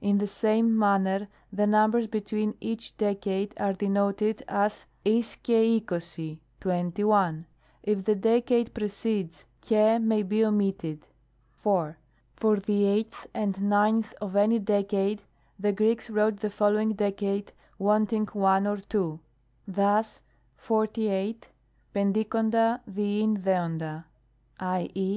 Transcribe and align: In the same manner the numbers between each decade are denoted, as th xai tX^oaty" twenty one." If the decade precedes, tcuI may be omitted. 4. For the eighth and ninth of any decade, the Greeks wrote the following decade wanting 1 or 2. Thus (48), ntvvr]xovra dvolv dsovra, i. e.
In 0.00 0.16
the 0.16 0.26
same 0.26 0.74
manner 0.78 1.28
the 1.52 1.66
numbers 1.66 2.06
between 2.06 2.54
each 2.62 2.96
decade 2.96 3.52
are 3.58 3.74
denoted, 3.74 4.42
as 4.48 4.86
th 5.04 5.20
xai 5.26 5.84
tX^oaty" 5.84 6.38
twenty 6.60 7.04
one." 7.04 7.44
If 7.82 8.06
the 8.06 8.14
decade 8.14 8.72
precedes, 8.72 9.44
tcuI 9.60 10.02
may 10.02 10.22
be 10.22 10.42
omitted. 10.42 11.06
4. 11.58 11.98
For 12.36 12.56
the 12.58 12.86
eighth 12.86 13.26
and 13.34 13.62
ninth 13.64 14.14
of 14.18 14.34
any 14.34 14.58
decade, 14.58 15.24
the 15.58 15.72
Greeks 15.74 16.08
wrote 16.08 16.38
the 16.38 16.48
following 16.48 16.94
decade 16.94 17.52
wanting 17.78 18.24
1 18.28 18.66
or 18.66 18.78
2. 18.78 19.20
Thus 19.68 20.22
(48), 20.56 21.50
ntvvr]xovra 21.94 22.80
dvolv 22.90 23.42
dsovra, 23.42 24.04
i. 24.58 24.88
e. 24.94 25.14